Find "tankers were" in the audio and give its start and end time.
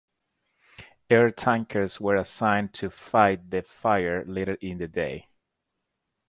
1.29-2.15